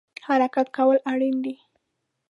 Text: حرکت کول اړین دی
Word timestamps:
حرکت 0.27 0.67
کول 0.77 0.97
اړین 1.11 1.35
دی 1.43 1.55